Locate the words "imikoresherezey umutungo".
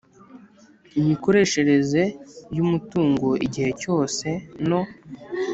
0.99-3.27